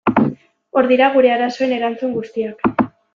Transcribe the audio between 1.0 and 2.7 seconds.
gure arazoen erantzun guziak.